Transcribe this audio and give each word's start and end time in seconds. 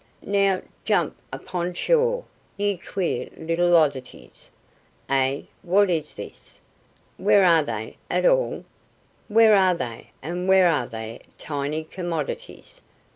"Now, 0.23 0.63
jump 0.83 1.15
upon 1.31 1.75
shore, 1.75 2.25
ye 2.57 2.75
queer 2.75 3.29
little 3.37 3.77
oddities. 3.77 4.49
(Eh, 5.07 5.43
what 5.61 5.91
is 5.91 6.15
this?... 6.15 6.59
where 7.17 7.45
are 7.45 7.61
they, 7.61 7.97
at 8.09 8.25
all? 8.25 8.65
Where 9.27 9.55
are 9.55 9.75
they, 9.75 10.09
and 10.23 10.47
where 10.47 10.67
are 10.67 10.87
their 10.87 11.19
tiny 11.37 11.83
commodities? 11.83 12.81